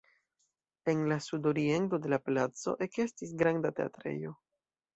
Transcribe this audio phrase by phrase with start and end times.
[0.93, 4.37] En la sudoriento de la placo ekestis granda teatrejo.